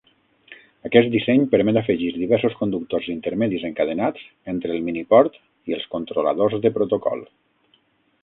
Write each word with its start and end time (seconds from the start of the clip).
Aquest 0.87 1.09
disseny 1.15 1.43
permet 1.51 1.77
afegir 1.81 2.07
diversos 2.21 2.55
conductors 2.61 3.09
intermedis 3.15 3.67
encadenats 3.69 4.25
entre 4.55 4.73
el 4.77 4.81
miniport 4.87 5.37
i 5.73 5.77
els 5.79 5.87
controladors 5.97 6.57
de 6.67 6.73
protocol. 6.79 7.25